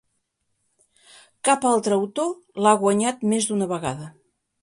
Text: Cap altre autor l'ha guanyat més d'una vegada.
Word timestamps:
Cap 1.49 1.67
altre 1.73 1.99
autor 1.99 2.33
l'ha 2.67 2.73
guanyat 2.85 3.23
més 3.35 3.49
d'una 3.51 3.71
vegada. 3.77 4.09